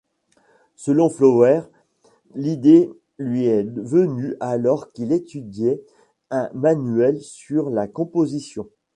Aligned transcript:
Selon 0.75 1.11
Flowers, 1.11 1.69
l'idée 2.33 2.89
lui 3.19 3.45
est 3.45 3.61
venu 3.61 4.35
alors 4.39 4.91
qu'il 4.93 5.11
étudiait 5.11 5.85
un 6.31 6.49
manuel 6.55 7.21
sur 7.21 7.69
la 7.69 7.87
composition. 7.87 8.67